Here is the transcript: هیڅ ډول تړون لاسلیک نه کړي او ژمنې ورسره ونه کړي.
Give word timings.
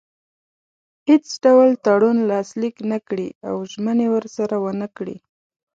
هیڅ 1.09 1.25
ډول 1.43 1.69
تړون 1.85 2.17
لاسلیک 2.31 2.75
نه 2.91 2.99
کړي 3.07 3.29
او 3.49 3.55
ژمنې 3.71 4.07
ورسره 4.15 4.55
ونه 4.63 4.87
کړي. 4.97 5.17